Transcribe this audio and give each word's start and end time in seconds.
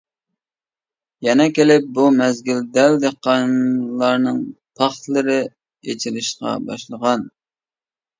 يەنە 1.25 1.43
كېلىپ 1.57 1.83
بۇ 1.97 2.05
مەزگىل 2.15 2.63
دەل 2.77 2.97
دېھقانلارنىڭ 3.03 4.39
پاختىلىرى 4.81 5.37
ئېچىلىشقا 5.91 6.55
باشلىغان. 6.71 7.27